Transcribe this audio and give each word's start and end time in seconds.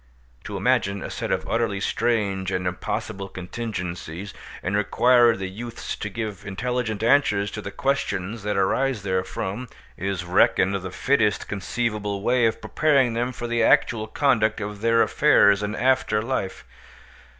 To 0.45 0.57
imagine 0.57 1.03
a 1.03 1.11
set 1.11 1.31
of 1.31 1.47
utterly 1.47 1.79
strange 1.79 2.49
and 2.51 2.65
impossible 2.65 3.29
contingencies, 3.29 4.33
and 4.63 4.75
require 4.75 5.37
the 5.37 5.47
youths 5.47 5.95
to 5.97 6.09
give 6.09 6.43
intelligent 6.43 7.03
answers 7.03 7.51
to 7.51 7.61
the 7.61 7.69
questions 7.69 8.41
that 8.41 8.57
arise 8.57 9.03
therefrom, 9.03 9.69
is 9.97 10.25
reckoned 10.25 10.73
the 10.73 10.89
fittest 10.89 11.47
conceivable 11.47 12.23
way 12.23 12.47
of 12.47 12.61
preparing 12.61 13.13
them 13.13 13.31
for 13.31 13.45
the 13.45 13.61
actual 13.61 14.07
conduct 14.07 14.59
of 14.59 14.81
their 14.81 15.03
affairs 15.03 15.61
in 15.61 15.75
after 15.75 16.19
life. 16.23 16.65